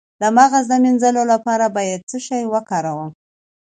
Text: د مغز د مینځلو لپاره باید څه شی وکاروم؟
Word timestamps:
د 0.21 0.23
مغز 0.37 0.63
د 0.69 0.73
مینځلو 0.83 1.23
لپاره 1.33 1.65
باید 1.77 2.07
څه 2.09 2.17
شی 2.27 2.43
وکاروم؟ 2.53 3.11